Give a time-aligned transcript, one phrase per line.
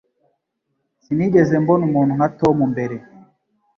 [1.03, 2.95] Sinigeze mbona umuntu nka Tom mbere.